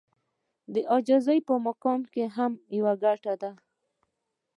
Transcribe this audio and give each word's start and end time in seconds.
د 0.73 0.75
عاجزي 0.91 1.39
په 1.47 1.53
مقام 1.67 2.01
کې 2.13 2.23
هم 2.35 2.51
يوه 2.77 2.93
ګټه 3.03 3.33
ده. 3.41 3.51